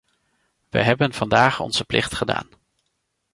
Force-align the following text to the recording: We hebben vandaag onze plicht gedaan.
We 0.69 0.79
hebben 0.83 1.13
vandaag 1.13 1.59
onze 1.59 1.85
plicht 1.85 2.13
gedaan. 2.15 2.49